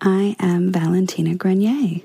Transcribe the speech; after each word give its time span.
I 0.00 0.36
am 0.38 0.72
Valyntina 0.72 1.36
Grenier. 1.36 2.00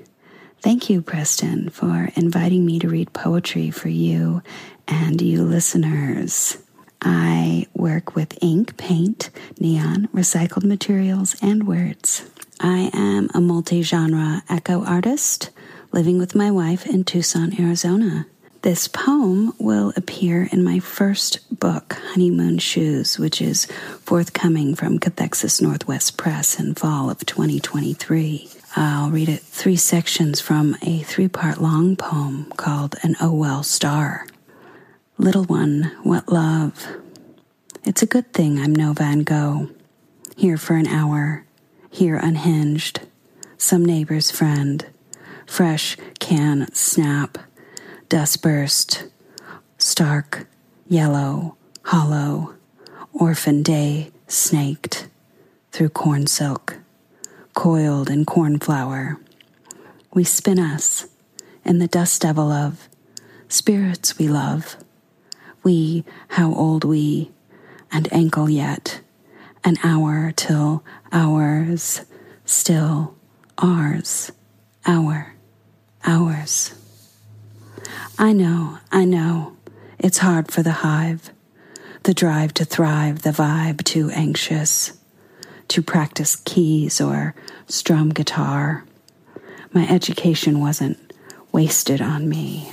Thank 0.62 0.90
you, 0.90 1.02
Preston, 1.02 1.70
for 1.70 2.10
inviting 2.16 2.64
me 2.66 2.78
to 2.78 2.88
read 2.88 3.12
poetry 3.12 3.70
for 3.70 3.88
you 3.88 4.42
and 4.86 5.20
you 5.20 5.42
listeners. 5.42 6.58
I 7.02 7.66
work 7.74 8.14
with 8.14 8.38
ink, 8.42 8.76
paint, 8.76 9.30
neon, 9.58 10.08
recycled 10.14 10.64
materials, 10.64 11.34
and 11.40 11.66
words. 11.66 12.28
I 12.60 12.90
am 12.92 13.30
a 13.32 13.40
multi 13.40 13.82
genre 13.82 14.42
eco 14.50 14.84
artist 14.84 15.50
living 15.92 16.18
with 16.18 16.34
my 16.34 16.50
wife 16.50 16.86
in 16.86 17.04
Tucson, 17.04 17.58
Arizona. 17.58 18.26
This 18.62 18.88
poem 18.88 19.54
will 19.58 19.94
appear 19.96 20.46
in 20.52 20.62
my 20.62 20.80
first 20.80 21.38
book, 21.58 21.94
Honeymoon 22.12 22.58
Shoes, 22.58 23.18
which 23.18 23.40
is 23.40 23.64
forthcoming 24.04 24.74
from 24.74 24.98
Cathexis 24.98 25.62
Northwest 25.62 26.18
Press 26.18 26.60
in 26.60 26.74
fall 26.74 27.08
of 27.08 27.24
2023. 27.24 28.50
I'll 28.76 29.08
read 29.10 29.30
it 29.30 29.40
three 29.40 29.76
sections 29.76 30.42
from 30.42 30.76
a 30.82 30.98
three 31.00 31.26
part 31.28 31.62
long 31.62 31.96
poem 31.96 32.52
called 32.58 32.96
An 33.02 33.16
Oh 33.18 33.32
Well 33.32 33.62
Star. 33.62 34.26
Little 35.16 35.44
one, 35.44 35.92
what 36.02 36.30
love? 36.30 36.86
It's 37.84 38.02
a 38.02 38.06
good 38.06 38.34
thing 38.34 38.58
I'm 38.58 38.74
no 38.74 38.92
Van 38.92 39.20
Gogh. 39.20 39.70
Here 40.36 40.58
for 40.58 40.74
an 40.76 40.86
hour, 40.86 41.46
here 41.90 42.16
unhinged, 42.16 43.00
some 43.56 43.86
neighbor's 43.86 44.30
friend, 44.30 44.84
fresh 45.46 45.96
can 46.18 46.70
snap 46.74 47.38
dust 48.10 48.42
burst, 48.42 49.06
stark, 49.78 50.48
yellow, 50.88 51.56
hollow, 51.84 52.54
orphan 53.12 53.62
day 53.62 54.10
snaked 54.26 55.06
through 55.70 55.90
corn 55.90 56.26
silk, 56.26 56.78
coiled 57.54 58.10
in 58.10 58.24
cornflower. 58.24 59.16
We 60.12 60.24
spin 60.24 60.58
us 60.58 61.06
in 61.64 61.78
the 61.78 61.86
dust 61.86 62.22
devil 62.22 62.50
of 62.50 62.88
spirits 63.46 64.18
we 64.18 64.26
love. 64.26 64.76
We, 65.62 66.04
how 66.30 66.52
old 66.52 66.82
we, 66.82 67.30
and 67.92 68.12
ankle 68.12 68.50
yet, 68.50 69.02
an 69.62 69.76
hour 69.84 70.32
till 70.34 70.82
ours, 71.12 72.00
still 72.44 73.14
ours, 73.56 74.32
our, 74.84 75.36
ours. 76.04 76.74
I 78.18 78.32
know, 78.32 78.78
I 78.92 79.04
know. 79.04 79.56
It's 79.98 80.18
hard 80.18 80.50
for 80.50 80.62
the 80.62 80.72
hive. 80.72 81.30
The 82.02 82.14
drive 82.14 82.54
to 82.54 82.64
thrive, 82.64 83.22
the 83.22 83.30
vibe 83.30 83.84
too 83.84 84.10
anxious. 84.10 84.92
To 85.68 85.82
practice 85.82 86.36
keys 86.36 87.00
or 87.00 87.34
strum 87.66 88.10
guitar. 88.10 88.84
My 89.72 89.88
education 89.88 90.60
wasn't 90.60 91.12
wasted 91.52 92.00
on 92.00 92.28
me. 92.28 92.72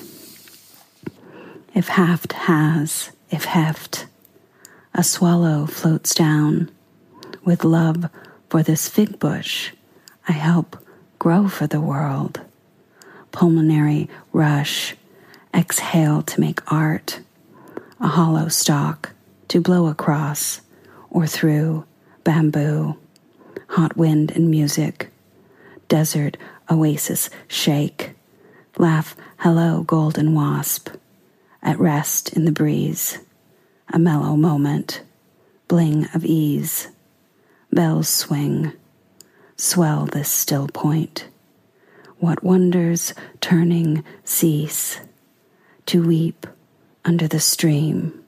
If 1.74 1.89
haft 1.89 2.34
has, 2.34 3.12
if 3.29 3.45
heft, 3.45 4.07
a 4.94 5.03
swallow 5.03 5.66
floats 5.68 6.16
down. 6.16 6.72
With 7.44 7.63
love 7.63 8.09
for 8.50 8.63
this 8.63 8.89
fig 8.89 9.19
bush, 9.19 9.72
I 10.28 10.31
help 10.31 10.78
grow 11.19 11.47
for 11.47 11.68
the 11.68 11.81
world. 11.81 12.41
Pulmonary 13.38 14.09
rush. 14.34 14.96
Exhale 15.53 16.24
to 16.24 16.42
make 16.42 16.59
art, 16.72 17.20
a 18.00 18.08
hollow 18.08 18.48
stalk 18.48 19.12
to 19.50 19.62
blow 19.62 19.86
across 19.86 20.62
or 21.12 21.28
through 21.28 21.86
bamboo, 22.24 22.98
hot 23.68 23.96
wind 23.96 24.31
and 24.31 24.50
music, 24.50 25.12
desert 25.88 26.36
oasis 26.72 27.30
shake, 27.48 28.16
laugh 28.80 29.16
hello 29.38 29.84
golden 29.84 30.34
wasp, 30.34 30.90
at 31.62 31.80
rest 31.80 32.34
in 32.34 32.45
the 32.45 32.51
breeze, 32.51 33.19
a 33.94 34.00
mellow 34.00 34.36
moment, 34.36 35.04
bling 35.68 36.07
of 36.16 36.25
ease, 36.25 36.88
bells 37.72 38.10
swing, 38.10 38.74
swell 39.57 40.07
this 40.07 40.28
still 40.28 40.68
point. 40.69 41.28
What 42.19 42.44
wonders 42.44 43.14
turning 43.42 44.04
cease 44.24 45.00
to 45.88 46.06
weep 46.06 46.48
under 47.06 47.28
the 47.28 47.40
stream 47.40 48.24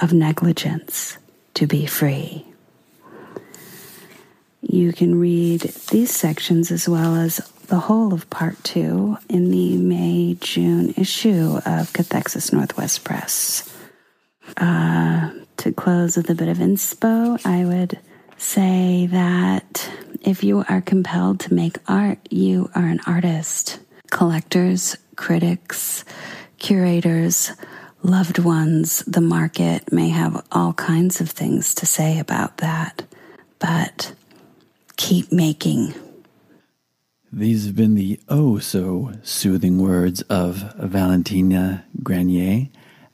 of 0.00 0.12
negligence 0.12 1.18
to 1.54 1.66
be 1.66 1.86
free. 1.86 2.46
You 4.60 4.92
can 4.92 5.18
read 5.18 5.62
these 5.90 6.14
sections 6.14 6.70
as 6.70 6.88
well 6.88 7.16
as 7.16 7.38
the 7.66 7.78
whole 7.80 8.14
of 8.14 8.30
part 8.30 8.62
two 8.64 9.18
in 9.28 9.50
the 9.50 9.76
May 9.76 10.36
June 10.40 10.94
issue 10.96 11.56
of 11.66 11.92
Cathexis 11.92 12.52
Northwest 12.52 13.02
Press. 13.04 13.68
Uh, 14.56 15.30
to 15.56 15.72
close 15.72 16.16
with 16.16 16.30
a 16.30 16.34
bit 16.34 16.48
of 16.48 16.58
inspo, 16.58 17.44
I 17.44 17.64
would 17.64 17.98
say 18.42 19.06
that 19.06 19.88
if 20.22 20.42
you 20.42 20.64
are 20.68 20.80
compelled 20.80 21.38
to 21.40 21.54
make 21.54 21.78
art, 21.86 22.18
you 22.30 22.68
are 22.74 22.86
an 22.86 23.00
artist. 23.06 23.78
Collectors, 24.10 24.96
critics, 25.16 26.04
curators, 26.58 27.52
loved 28.02 28.40
ones, 28.40 29.04
the 29.06 29.20
market 29.20 29.92
may 29.92 30.08
have 30.08 30.44
all 30.50 30.72
kinds 30.72 31.20
of 31.20 31.30
things 31.30 31.72
to 31.74 31.86
say 31.86 32.18
about 32.18 32.58
that, 32.58 33.04
but 33.60 34.12
keep 34.96 35.30
making. 35.30 35.94
These 37.32 37.66
have 37.66 37.76
been 37.76 37.94
the 37.94 38.20
oh 38.28 38.58
so 38.58 39.12
soothing 39.22 39.78
words 39.78 40.20
of 40.22 40.74
Valyntina 40.78 41.84
Grenier, 42.02 42.68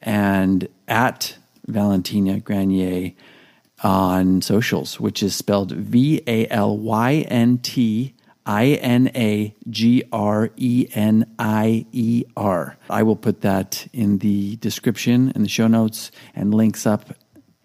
and 0.00 0.68
at 0.86 1.36
Valyntina 1.68 2.44
Grenier 2.44 3.12
on 3.82 4.40
socials, 4.42 5.00
which 5.00 5.24
is 5.24 5.34
spelled 5.34 5.72
V 5.72 6.22
A 6.28 6.46
L 6.48 6.78
Y 6.78 7.26
N 7.28 7.58
T 7.58 8.14
I 8.46 8.66
N 8.66 9.10
A 9.16 9.52
G 9.68 10.04
R 10.12 10.50
E 10.56 10.86
N 10.94 11.34
I 11.38 11.84
E 11.90 12.24
R. 12.36 12.76
I 12.88 13.02
will 13.02 13.16
put 13.16 13.40
that 13.40 13.88
in 13.92 14.18
the 14.18 14.54
description 14.56 15.32
in 15.34 15.42
the 15.42 15.48
show 15.48 15.66
notes 15.66 16.12
and 16.34 16.54
links 16.54 16.86
up 16.86 17.16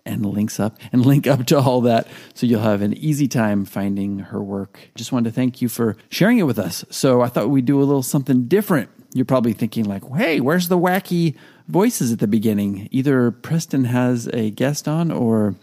and 0.06 0.25
links 0.25 0.59
up 0.59 0.77
and 0.92 1.06
link 1.06 1.27
up 1.27 1.45
to 1.48 1.59
all 1.59 1.81
that 1.81 2.07
so 2.33 2.45
you'll 2.45 2.62
have 2.62 2.81
an 2.81 2.94
easy 2.94 3.27
time 3.27 3.65
finding 3.65 4.19
her 4.19 4.42
work. 4.42 4.89
Just 4.95 5.12
wanted 5.12 5.30
to 5.30 5.36
thank 5.36 5.62
you 5.62 5.69
for 5.69 5.98
sharing 6.09 6.38
it 6.38 6.44
with 6.44 6.59
us. 6.59 6.86
So 6.89 7.21
I 7.21 7.27
thought 7.27 7.50
we'd 7.50 7.65
do 7.65 7.80
a 7.80 7.83
little 7.83 8.03
something 8.03 8.48
different. 8.48 8.89
You're 9.13 9.25
probably 9.25 9.53
thinking 9.53 9.86
like, 9.86 10.03
"Hey, 10.15 10.39
where's 10.39 10.69
the 10.69 10.77
wacky 10.77 11.36
voices 11.68 12.13
at 12.13 12.19
the 12.19 12.27
beginning?" 12.27 12.88
Either 12.92 13.31
Preston 13.31 13.86
has 13.86 14.30
a 14.31 14.51
guest 14.51 14.88
on 14.88 15.12
or 15.12 15.56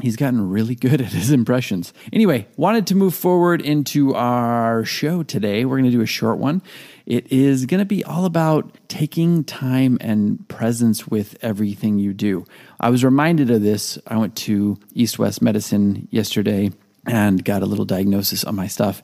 he's 0.00 0.16
gotten 0.16 0.48
really 0.48 0.74
good 0.74 1.00
at 1.00 1.12
his 1.12 1.30
impressions. 1.30 1.92
Anyway, 2.12 2.46
wanted 2.56 2.86
to 2.86 2.94
move 2.94 3.14
forward 3.14 3.60
into 3.60 4.14
our 4.14 4.84
show 4.84 5.22
today. 5.22 5.64
We're 5.64 5.78
going 5.78 5.90
to 5.90 5.96
do 5.96 6.00
a 6.00 6.06
short 6.06 6.38
one. 6.38 6.62
It 7.04 7.30
is 7.30 7.66
going 7.66 7.80
to 7.80 7.84
be 7.84 8.04
all 8.04 8.24
about 8.24 8.78
taking 8.88 9.44
time 9.44 9.98
and 10.00 10.48
presence 10.48 11.06
with 11.06 11.36
everything 11.42 11.98
you 11.98 12.14
do. 12.14 12.44
I 12.80 12.90
was 12.90 13.04
reminded 13.04 13.50
of 13.50 13.62
this. 13.62 13.98
I 14.06 14.16
went 14.16 14.36
to 14.36 14.78
East 14.94 15.18
West 15.18 15.42
Medicine 15.42 16.08
yesterday 16.10 16.70
and 17.06 17.44
got 17.44 17.62
a 17.62 17.66
little 17.66 17.84
diagnosis 17.84 18.44
on 18.44 18.54
my 18.54 18.68
stuff. 18.68 19.02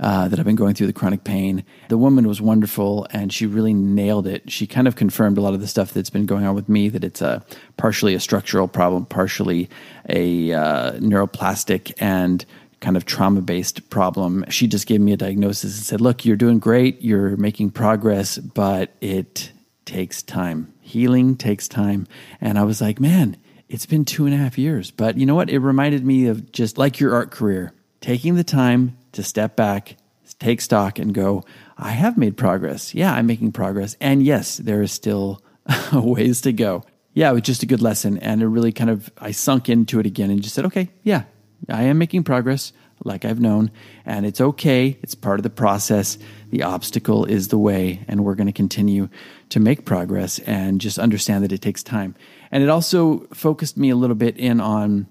Uh, 0.00 0.28
that 0.28 0.38
I've 0.38 0.46
been 0.46 0.56
going 0.56 0.74
through 0.74 0.86
the 0.86 0.94
chronic 0.94 1.24
pain. 1.24 1.62
The 1.90 1.98
woman 1.98 2.26
was 2.26 2.40
wonderful 2.40 3.06
and 3.10 3.30
she 3.30 3.44
really 3.44 3.74
nailed 3.74 4.26
it. 4.26 4.50
She 4.50 4.66
kind 4.66 4.88
of 4.88 4.96
confirmed 4.96 5.36
a 5.36 5.42
lot 5.42 5.52
of 5.52 5.60
the 5.60 5.66
stuff 5.66 5.92
that's 5.92 6.08
been 6.08 6.24
going 6.24 6.46
on 6.46 6.54
with 6.54 6.70
me 6.70 6.88
that 6.88 7.04
it's 7.04 7.20
a 7.20 7.44
partially 7.76 8.14
a 8.14 8.20
structural 8.20 8.66
problem, 8.66 9.04
partially 9.04 9.68
a 10.08 10.54
uh, 10.54 10.92
neuroplastic 10.92 11.92
and 11.98 12.46
kind 12.80 12.96
of 12.96 13.04
trauma 13.04 13.42
based 13.42 13.90
problem. 13.90 14.42
She 14.48 14.66
just 14.66 14.86
gave 14.86 15.02
me 15.02 15.12
a 15.12 15.18
diagnosis 15.18 15.76
and 15.76 15.84
said, 15.84 16.00
Look, 16.00 16.24
you're 16.24 16.36
doing 16.36 16.58
great, 16.60 17.02
you're 17.02 17.36
making 17.36 17.70
progress, 17.70 18.38
but 18.38 18.94
it 19.02 19.52
takes 19.84 20.22
time. 20.22 20.72
Healing 20.80 21.36
takes 21.36 21.68
time. 21.68 22.06
And 22.40 22.58
I 22.58 22.62
was 22.62 22.80
like, 22.80 23.00
Man, 23.00 23.36
it's 23.68 23.86
been 23.86 24.04
two 24.04 24.24
and 24.24 24.34
a 24.34 24.38
half 24.38 24.56
years. 24.56 24.90
But 24.90 25.18
you 25.18 25.26
know 25.26 25.34
what? 25.34 25.50
It 25.50 25.58
reminded 25.58 26.04
me 26.04 26.26
of 26.26 26.52
just 26.52 26.78
like 26.78 27.00
your 27.00 27.14
art 27.14 27.30
career, 27.30 27.72
taking 28.00 28.34
the 28.34 28.44
time 28.44 28.96
to 29.12 29.22
step 29.22 29.56
back, 29.56 29.96
take 30.38 30.60
stock, 30.60 30.98
and 30.98 31.12
go, 31.14 31.44
I 31.76 31.90
have 31.90 32.16
made 32.18 32.36
progress. 32.36 32.94
Yeah, 32.94 33.12
I'm 33.12 33.26
making 33.26 33.52
progress. 33.52 33.96
And 34.00 34.22
yes, 34.22 34.58
there 34.58 34.82
is 34.82 34.92
still 34.92 35.42
ways 35.92 36.40
to 36.42 36.52
go. 36.52 36.84
Yeah, 37.14 37.30
it 37.30 37.34
was 37.34 37.42
just 37.42 37.62
a 37.62 37.66
good 37.66 37.82
lesson. 37.82 38.18
And 38.18 38.42
it 38.42 38.46
really 38.46 38.72
kind 38.72 38.90
of, 38.90 39.10
I 39.18 39.32
sunk 39.32 39.68
into 39.68 39.98
it 39.98 40.06
again 40.06 40.30
and 40.30 40.42
just 40.42 40.54
said, 40.54 40.66
okay, 40.66 40.90
yeah, 41.02 41.24
I 41.68 41.84
am 41.84 41.98
making 41.98 42.24
progress 42.24 42.72
like 43.04 43.24
I've 43.24 43.40
known, 43.40 43.70
and 44.04 44.26
it's 44.26 44.40
okay. 44.40 44.98
It's 45.02 45.14
part 45.14 45.38
of 45.38 45.42
the 45.42 45.50
process. 45.50 46.18
The 46.50 46.62
obstacle 46.62 47.24
is 47.24 47.48
the 47.48 47.58
way, 47.58 48.04
and 48.08 48.24
we're 48.24 48.34
going 48.34 48.46
to 48.46 48.52
continue 48.52 49.08
to 49.48 49.60
make 49.60 49.84
progress 49.84 50.38
and 50.40 50.80
just 50.80 50.98
understand 50.98 51.44
that 51.44 51.52
it 51.52 51.62
takes 51.62 51.82
time. 51.82 52.14
And 52.50 52.62
it 52.62 52.68
also 52.68 53.20
focused 53.32 53.76
me 53.76 53.90
a 53.90 53.96
little 53.96 54.16
bit 54.16 54.36
in 54.36 54.60
on 54.60 55.06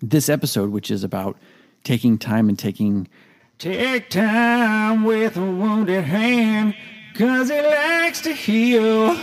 this 0.00 0.28
episode, 0.28 0.70
which 0.70 0.90
is 0.90 1.04
about 1.04 1.36
taking 1.84 2.18
time 2.18 2.48
and 2.48 2.58
taking. 2.58 3.08
Take 3.58 4.10
time 4.10 5.04
with 5.04 5.36
a 5.36 5.40
wounded 5.40 6.04
hand, 6.04 6.74
cause 7.14 7.50
it 7.50 7.64
likes 7.64 8.20
to 8.22 8.32
heal. 8.32 9.16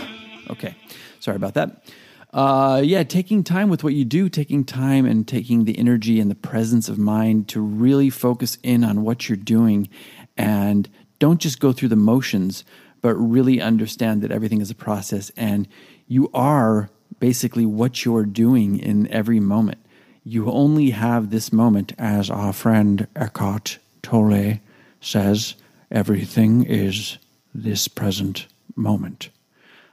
Okay, 0.50 0.74
sorry 1.20 1.36
about 1.36 1.54
that 1.54 1.84
uh, 2.32 2.80
yeah, 2.82 3.02
taking 3.02 3.44
time 3.44 3.68
with 3.68 3.84
what 3.84 3.94
you 3.94 4.04
do, 4.04 4.28
taking 4.28 4.64
time 4.64 5.04
and 5.04 5.28
taking 5.28 5.64
the 5.64 5.78
energy 5.78 6.18
and 6.18 6.30
the 6.30 6.34
presence 6.34 6.88
of 6.88 6.98
mind 6.98 7.48
to 7.48 7.60
really 7.60 8.08
focus 8.08 8.56
in 8.62 8.82
on 8.84 9.02
what 9.02 9.28
you're 9.28 9.36
doing 9.36 9.88
and 10.36 10.88
don't 11.18 11.40
just 11.40 11.60
go 11.60 11.72
through 11.72 11.90
the 11.90 11.96
motions, 11.96 12.64
but 13.02 13.14
really 13.14 13.60
understand 13.60 14.22
that 14.22 14.30
everything 14.30 14.60
is 14.60 14.70
a 14.70 14.74
process 14.74 15.30
and 15.36 15.68
you 16.06 16.30
are 16.32 16.88
basically 17.20 17.66
what 17.66 18.04
you're 18.04 18.24
doing 18.24 18.78
in 18.78 19.06
every 19.08 19.38
moment. 19.38 19.78
You 20.24 20.50
only 20.50 20.90
have 20.90 21.30
this 21.30 21.52
moment, 21.52 21.92
as 21.98 22.30
our 22.30 22.52
friend 22.52 23.08
Eckhart 23.16 23.78
Tolle 24.02 24.60
says, 25.00 25.54
everything 25.90 26.64
is 26.64 27.18
this 27.52 27.88
present 27.88 28.46
moment. 28.76 29.30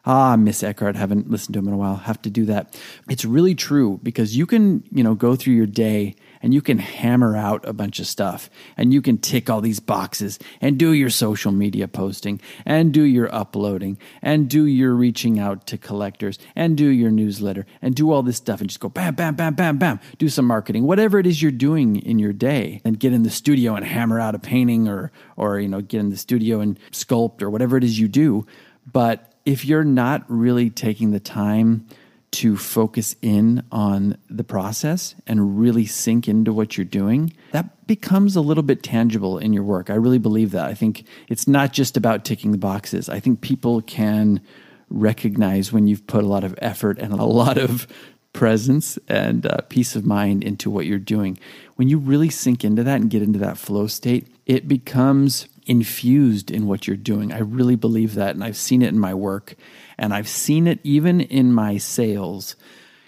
Ah, 0.05 0.35
Miss 0.35 0.63
Eckhart, 0.63 0.95
haven't 0.95 1.29
listened 1.29 1.53
to 1.53 1.59
him 1.59 1.67
in 1.67 1.73
a 1.73 1.77
while. 1.77 1.95
Have 1.95 2.21
to 2.21 2.29
do 2.29 2.45
that. 2.45 2.79
It's 3.09 3.25
really 3.25 3.55
true 3.55 3.99
because 4.03 4.37
you 4.37 4.45
can, 4.45 4.83
you 4.91 5.03
know, 5.03 5.15
go 5.15 5.35
through 5.35 5.55
your 5.55 5.65
day 5.65 6.15
and 6.41 6.53
you 6.53 6.61
can 6.61 6.77
hammer 6.77 7.35
out 7.35 7.67
a 7.67 7.73
bunch 7.73 7.99
of 7.99 8.07
stuff 8.07 8.49
and 8.77 8.93
you 8.93 9.01
can 9.01 9.17
tick 9.17 9.49
all 9.49 9.61
these 9.61 9.79
boxes 9.79 10.39
and 10.61 10.77
do 10.77 10.93
your 10.93 11.09
social 11.09 11.51
media 11.51 11.87
posting 11.87 12.39
and 12.65 12.93
do 12.93 13.03
your 13.03 13.33
uploading 13.33 13.97
and 14.21 14.49
do 14.49 14.65
your 14.65 14.93
reaching 14.93 15.39
out 15.39 15.67
to 15.67 15.77
collectors 15.77 16.39
and 16.55 16.77
do 16.77 16.87
your 16.87 17.11
newsletter 17.11 17.65
and 17.81 17.95
do 17.95 18.11
all 18.11 18.23
this 18.23 18.37
stuff 18.37 18.61
and 18.61 18.69
just 18.69 18.79
go 18.79 18.89
bam, 18.89 19.15
bam, 19.15 19.35
bam, 19.35 19.53
bam, 19.53 19.77
bam, 19.77 19.99
do 20.17 20.29
some 20.29 20.45
marketing, 20.45 20.83
whatever 20.83 21.19
it 21.19 21.27
is 21.27 21.41
you're 21.41 21.51
doing 21.51 21.97
in 21.97 22.19
your 22.19 22.33
day 22.33 22.81
and 22.85 22.99
get 22.99 23.13
in 23.13 23.23
the 23.23 23.29
studio 23.29 23.75
and 23.75 23.85
hammer 23.85 24.19
out 24.19 24.35
a 24.35 24.39
painting 24.39 24.87
or, 24.87 25.11
or, 25.35 25.59
you 25.59 25.67
know, 25.67 25.81
get 25.81 25.99
in 25.99 26.09
the 26.09 26.17
studio 26.17 26.59
and 26.59 26.79
sculpt 26.91 27.41
or 27.41 27.49
whatever 27.49 27.77
it 27.77 27.83
is 27.83 27.99
you 27.99 28.07
do. 28.07 28.45
But 28.91 29.33
if 29.45 29.65
you're 29.65 29.83
not 29.83 30.23
really 30.27 30.69
taking 30.69 31.11
the 31.11 31.19
time 31.19 31.87
to 32.31 32.55
focus 32.55 33.15
in 33.21 33.63
on 33.71 34.17
the 34.29 34.43
process 34.43 35.15
and 35.25 35.59
really 35.59 35.85
sink 35.85 36.27
into 36.27 36.53
what 36.53 36.77
you're 36.77 36.85
doing, 36.85 37.33
that 37.51 37.87
becomes 37.87 38.35
a 38.35 38.41
little 38.41 38.63
bit 38.63 38.83
tangible 38.83 39.37
in 39.37 39.51
your 39.51 39.63
work. 39.63 39.89
I 39.89 39.95
really 39.95 40.19
believe 40.19 40.51
that. 40.51 40.65
I 40.65 40.73
think 40.73 41.05
it's 41.27 41.47
not 41.47 41.73
just 41.73 41.97
about 41.97 42.25
ticking 42.25 42.51
the 42.51 42.57
boxes. 42.57 43.09
I 43.09 43.19
think 43.19 43.41
people 43.41 43.81
can 43.81 44.41
recognize 44.89 45.73
when 45.73 45.87
you've 45.87 46.05
put 46.07 46.23
a 46.23 46.27
lot 46.27 46.43
of 46.43 46.55
effort 46.59 46.99
and 46.99 47.13
a 47.13 47.25
lot 47.25 47.57
of 47.57 47.87
presence 48.31 48.97
and 49.07 49.45
uh, 49.45 49.57
peace 49.69 49.95
of 49.95 50.05
mind 50.05 50.43
into 50.43 50.69
what 50.69 50.85
you're 50.85 50.99
doing. 50.99 51.37
When 51.75 51.89
you 51.89 51.97
really 51.97 52.29
sink 52.29 52.63
into 52.63 52.83
that 52.83 53.01
and 53.01 53.09
get 53.09 53.23
into 53.23 53.39
that 53.39 53.57
flow 53.57 53.87
state, 53.87 54.27
it 54.45 54.67
becomes 54.67 55.47
infused 55.65 56.51
in 56.51 56.67
what 56.67 56.87
you're 56.87 56.97
doing. 56.97 57.31
I 57.33 57.39
really 57.39 57.75
believe 57.75 58.15
that. 58.15 58.35
And 58.35 58.43
I've 58.43 58.57
seen 58.57 58.81
it 58.81 58.89
in 58.89 58.99
my 58.99 59.13
work 59.13 59.55
and 59.97 60.13
I've 60.13 60.27
seen 60.27 60.67
it 60.67 60.79
even 60.83 61.21
in 61.21 61.53
my 61.53 61.77
sales. 61.77 62.55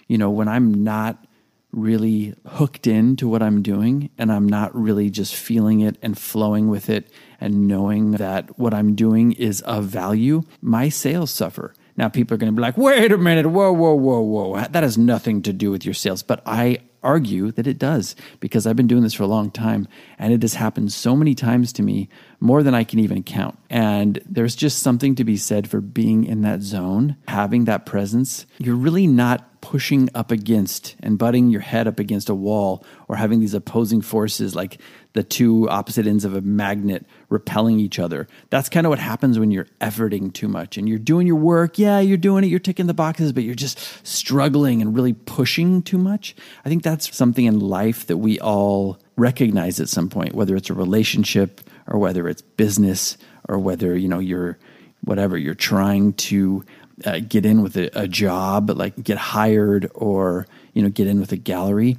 You 0.08 0.18
know, 0.18 0.30
when 0.30 0.48
I'm 0.48 0.84
not 0.84 1.24
really 1.72 2.34
hooked 2.46 2.86
into 2.86 3.26
what 3.26 3.42
I'm 3.42 3.62
doing 3.62 4.10
and 4.18 4.30
I'm 4.30 4.46
not 4.46 4.74
really 4.74 5.08
just 5.08 5.34
feeling 5.34 5.80
it 5.80 5.96
and 6.02 6.18
flowing 6.18 6.68
with 6.68 6.90
it 6.90 7.10
and 7.40 7.66
knowing 7.66 8.12
that 8.12 8.58
what 8.58 8.74
I'm 8.74 8.94
doing 8.94 9.32
is 9.32 9.62
of 9.62 9.84
value, 9.84 10.42
my 10.60 10.90
sales 10.90 11.30
suffer. 11.30 11.74
Now, 11.96 12.08
people 12.08 12.34
are 12.34 12.38
going 12.38 12.52
to 12.52 12.56
be 12.56 12.62
like, 12.62 12.78
wait 12.78 13.12
a 13.12 13.18
minute, 13.18 13.46
whoa, 13.46 13.72
whoa, 13.72 13.94
whoa, 13.94 14.20
whoa. 14.20 14.66
That 14.68 14.82
has 14.82 14.96
nothing 14.96 15.42
to 15.42 15.52
do 15.52 15.70
with 15.70 15.84
your 15.84 15.94
sales. 15.94 16.22
But 16.22 16.42
I 16.46 16.78
argue 17.02 17.50
that 17.52 17.66
it 17.66 17.78
does 17.78 18.14
because 18.40 18.66
I've 18.66 18.76
been 18.76 18.86
doing 18.86 19.02
this 19.02 19.14
for 19.14 19.24
a 19.24 19.28
long 19.28 19.50
time 19.50 19.88
and 20.18 20.32
it 20.32 20.42
has 20.42 20.54
happened 20.54 20.92
so 20.92 21.16
many 21.16 21.34
times 21.34 21.72
to 21.74 21.82
me, 21.82 22.08
more 22.42 22.64
than 22.64 22.74
I 22.74 22.82
can 22.82 22.98
even 22.98 23.22
count. 23.22 23.56
And 23.70 24.20
there's 24.26 24.56
just 24.56 24.80
something 24.80 25.14
to 25.14 25.24
be 25.24 25.36
said 25.36 25.70
for 25.70 25.80
being 25.80 26.24
in 26.24 26.42
that 26.42 26.60
zone, 26.60 27.16
having 27.28 27.66
that 27.66 27.86
presence. 27.86 28.46
You're 28.58 28.74
really 28.74 29.06
not 29.06 29.60
pushing 29.60 30.08
up 30.12 30.32
against 30.32 30.96
and 30.98 31.16
butting 31.16 31.48
your 31.48 31.60
head 31.60 31.86
up 31.86 32.00
against 32.00 32.28
a 32.28 32.34
wall 32.34 32.84
or 33.06 33.14
having 33.14 33.38
these 33.38 33.54
opposing 33.54 34.02
forces 34.02 34.56
like 34.56 34.80
the 35.12 35.22
two 35.22 35.68
opposite 35.70 36.04
ends 36.04 36.24
of 36.24 36.34
a 36.34 36.40
magnet 36.40 37.06
repelling 37.28 37.78
each 37.78 38.00
other. 38.00 38.26
That's 38.50 38.68
kind 38.68 38.86
of 38.86 38.90
what 38.90 38.98
happens 38.98 39.38
when 39.38 39.52
you're 39.52 39.68
efforting 39.80 40.32
too 40.32 40.48
much 40.48 40.76
and 40.76 40.88
you're 40.88 40.98
doing 40.98 41.28
your 41.28 41.36
work. 41.36 41.78
Yeah, 41.78 42.00
you're 42.00 42.16
doing 42.16 42.42
it, 42.42 42.48
you're 42.48 42.58
ticking 42.58 42.88
the 42.88 42.94
boxes, 42.94 43.32
but 43.32 43.44
you're 43.44 43.54
just 43.54 43.78
struggling 44.04 44.82
and 44.82 44.96
really 44.96 45.12
pushing 45.12 45.80
too 45.80 45.98
much. 45.98 46.34
I 46.64 46.68
think 46.68 46.82
that's 46.82 47.14
something 47.16 47.46
in 47.46 47.60
life 47.60 48.06
that 48.08 48.16
we 48.16 48.40
all 48.40 48.98
recognize 49.16 49.78
at 49.78 49.88
some 49.88 50.08
point, 50.08 50.34
whether 50.34 50.56
it's 50.56 50.70
a 50.70 50.74
relationship 50.74 51.60
or 51.86 51.98
whether 51.98 52.28
it's 52.28 52.42
business 52.42 53.16
or 53.48 53.58
whether, 53.58 53.96
you 53.96 54.08
know, 54.08 54.18
you're 54.18 54.58
whatever, 55.02 55.36
you're 55.36 55.54
trying 55.54 56.12
to 56.14 56.64
uh, 57.04 57.20
get 57.20 57.44
in 57.44 57.62
with 57.62 57.76
a, 57.76 57.90
a 57.98 58.06
job, 58.06 58.70
like 58.70 59.02
get 59.02 59.18
hired 59.18 59.90
or, 59.94 60.46
you 60.74 60.82
know, 60.82 60.88
get 60.88 61.06
in 61.06 61.20
with 61.20 61.32
a 61.32 61.36
gallery, 61.36 61.98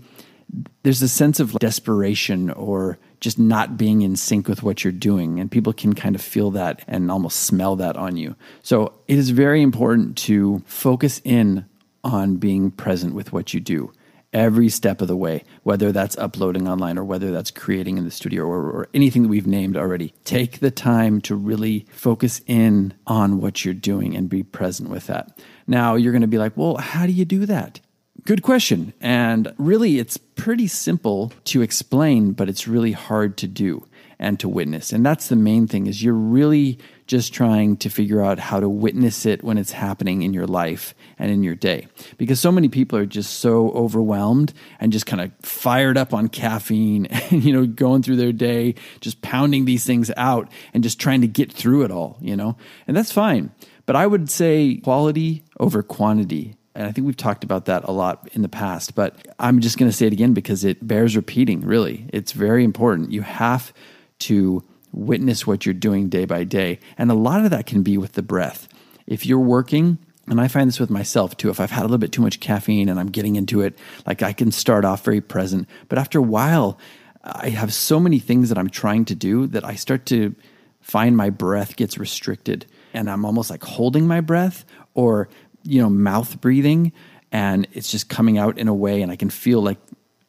there's 0.84 1.02
a 1.02 1.08
sense 1.08 1.40
of 1.40 1.54
desperation 1.60 2.50
or 2.52 2.98
just 3.20 3.40
not 3.40 3.78
being 3.78 4.02
in 4.02 4.16
sync 4.16 4.48
with 4.48 4.64
what 4.64 4.84
you're 4.84 4.94
doing. 4.94 5.40
And 5.40 5.50
people 5.50 5.74
can 5.74 5.94
kind 5.94 6.16
of 6.16 6.22
feel 6.22 6.52
that 6.52 6.84
and 6.88 7.10
almost 7.10 7.42
smell 7.42 7.76
that 7.78 7.96
on 7.96 8.18
you. 8.18 8.36
So 8.62 8.94
it 9.08 9.18
is 9.18 9.30
very 9.30 9.62
important 9.62 10.18
to 10.20 10.62
focus 10.66 11.22
in 11.24 11.66
on 12.04 12.36
being 12.36 12.70
present 12.70 13.16
with 13.16 13.32
what 13.32 13.54
you 13.54 13.60
do 13.60 13.92
every 14.34 14.70
step 14.70 15.02
of 15.02 15.08
the 15.08 15.16
way, 15.16 15.44
whether 15.64 15.92
that's 15.92 16.18
uploading 16.18 16.68
online 16.68 16.98
or 16.98 17.04
whether 17.04 17.32
that's 17.32 17.52
creating 17.52 17.98
in 17.98 18.04
the 18.04 18.12
studio 18.12 18.44
or, 18.44 18.70
or, 18.70 18.90
anything 18.94 19.24
that 19.24 19.30
we've 19.30 19.48
named 19.48 19.78
already. 19.78 20.14
Take 20.26 20.60
the 20.60 20.72
time 20.72 21.22
to 21.22 21.36
really 21.36 21.86
focus 21.92 22.42
in 22.48 22.94
on 23.08 23.40
what 23.40 23.64
you're 23.64 23.74
doing 23.74 24.16
and 24.16 24.30
be 24.30 24.44
present 24.44 24.90
with 24.90 25.08
that. 25.08 25.40
Now, 25.68 25.96
you're 25.96 26.12
going 26.12 26.22
to 26.22 26.28
be 26.28 26.38
like, 26.38 26.58
well, 26.58 26.78
how 26.78 27.06
do 27.06 27.12
you 27.12 27.26
do 27.26 27.46
that? 27.46 27.80
Good 28.26 28.42
question. 28.42 28.94
And 29.02 29.54
really, 29.58 30.00
it's 30.00 30.18
pretty 30.18 30.68
simple 30.68 31.34
to 31.46 31.62
explain, 31.62 32.32
but 32.32 32.48
it's 32.50 32.68
really 32.68 32.94
hard 32.94 33.38
to 33.38 33.48
do 33.48 33.86
and 34.20 34.40
to 34.40 34.48
witness. 34.48 34.94
And 34.94 35.06
that's 35.06 35.28
the 35.28 35.36
main 35.36 35.68
thing 35.68 35.88
is 35.88 36.04
you're 36.04 36.14
really 36.14 36.80
just 37.08 37.34
trying 37.34 37.78
to 37.78 37.90
figure 37.90 38.22
out 38.22 38.40
how 38.40 38.60
to 38.60 38.70
witness 38.70 39.26
it 39.26 39.44
when 39.44 39.58
it's 39.58 39.72
happening 39.72 40.22
in 40.22 40.34
your 40.34 40.48
life 40.48 40.96
and 41.20 41.32
in 41.32 41.44
your 41.44 41.56
day. 41.56 41.88
Because 42.18 42.40
so 42.40 42.52
many 42.52 42.70
people 42.70 42.98
are 42.98 43.06
just 43.06 43.40
so 43.40 43.72
overwhelmed 43.72 44.54
and 44.80 44.92
just 44.92 45.06
kind 45.06 45.22
of 45.22 45.32
fired 45.42 45.98
up 45.98 46.14
on 46.14 46.30
caffeine 46.30 47.06
and, 47.08 47.44
you 47.44 47.54
know, 47.54 47.66
going 47.66 48.04
through 48.04 48.18
their 48.18 48.32
day, 48.32 48.76
just 49.02 49.22
pounding 49.22 49.66
these 49.66 49.86
things 49.86 50.12
out 50.18 50.52
and 50.74 50.84
just 50.84 51.00
trying 51.00 51.22
to 51.22 51.28
get 51.28 51.52
through 51.52 51.84
it 51.84 51.92
all, 51.92 52.18
you 52.22 52.36
know? 52.36 52.58
And 52.88 52.96
that's 52.96 53.12
fine. 53.12 53.52
But 53.86 53.96
I 53.96 54.08
would 54.08 54.30
say 54.30 54.78
quality 54.78 55.44
over 55.60 55.84
quantity 55.84 56.56
and 56.76 56.88
I 56.88 56.92
think 56.92 57.06
we've 57.06 57.18
talked 57.18 57.44
about 57.44 57.66
that 57.66 57.84
a 57.84 57.92
lot 57.92 58.28
in 58.34 58.42
the 58.42 58.50
past, 58.50 58.96
but 58.96 59.16
I'm 59.38 59.60
just 59.60 59.78
going 59.78 59.92
to 59.92 59.96
say 59.96 60.08
it 60.08 60.14
again 60.14 60.34
because 60.34 60.64
it 60.64 60.86
bears 60.86 61.16
repeating, 61.16 61.62
really. 61.62 62.08
It's 62.12 62.32
very 62.32 62.64
important. 62.64 63.12
You 63.12 63.22
have 63.22 63.74
to 64.20 64.64
witness 64.94 65.46
what 65.46 65.66
you're 65.66 65.74
doing 65.74 66.08
day 66.08 66.26
by 66.26 66.44
day. 66.44 66.80
And 66.98 67.12
a 67.12 67.16
lot 67.16 67.44
of 67.44 67.52
that 67.52 67.66
can 67.66 67.84
be 67.84 67.98
with 67.98 68.14
the 68.14 68.22
breath. 68.22 68.68
If 69.08 69.26
you're 69.26 69.40
working, 69.40 69.98
and 70.28 70.40
I 70.40 70.48
find 70.48 70.68
this 70.68 70.80
with 70.80 70.90
myself 70.90 71.36
too, 71.36 71.50
if 71.50 71.60
I've 71.60 71.72
had 71.72 71.82
a 71.82 71.84
little 71.84 71.98
bit 71.98 72.12
too 72.12 72.22
much 72.22 72.40
caffeine 72.40 72.88
and 72.88 73.00
I'm 73.00 73.10
getting 73.10 73.36
into 73.36 73.62
it, 73.62 73.78
like 74.06 74.22
I 74.22 74.32
can 74.32 74.52
start 74.52 74.86
off 74.86 75.04
very 75.04 75.20
present, 75.20 75.68
but 75.90 75.98
after 75.98 76.20
a 76.20 76.24
while, 76.24 76.78
I 77.24 77.50
have 77.50 77.74
so 77.74 78.00
many 78.00 78.20
things 78.20 78.50
that 78.50 78.58
I'm 78.58 78.70
trying 78.70 79.06
to 79.06 79.16
do 79.16 79.48
that 79.48 79.66
I 79.66 79.76
start 79.76 80.06
to 80.08 80.36
find 80.82 81.16
my 81.18 81.30
breath 81.30 81.76
gets 81.76 81.98
restricted 81.98 82.66
and 82.94 83.10
I'm 83.10 83.26
almost 83.26 83.50
like 83.50 83.64
holding 83.64 84.08
my 84.08 84.22
breath 84.22 84.66
or, 84.94 85.30
you 85.64 85.82
know, 85.82 85.90
mouth 85.90 86.40
breathing 86.42 86.92
and 87.32 87.68
it's 87.72 87.90
just 87.90 88.10
coming 88.10 88.38
out 88.38 88.58
in 88.58 88.68
a 88.68 88.74
way 88.74 89.02
and 89.02 89.12
I 89.12 89.16
can 89.16 89.30
feel 89.30 89.62
like 89.62 89.78